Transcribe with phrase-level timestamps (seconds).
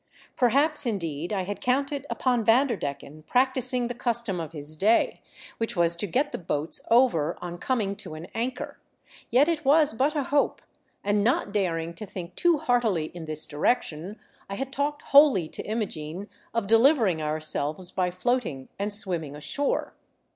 [0.35, 5.21] Perhaps, indeed, I had counted upon Vanderdecken practising the custom of his day,
[5.59, 8.79] which was to get the boats over on coming to an anchor;
[9.29, 10.57] yet it was but a hoj^e,
[11.03, 14.19] and not daring to think too heartily in this direction
[14.49, 19.93] I had talked wholly to Imogene of delivering ourselves by floating and swimming ashore.